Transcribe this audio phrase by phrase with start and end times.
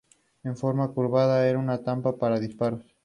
[0.41, 2.83] Esta forma curvada era una trampa para disparos.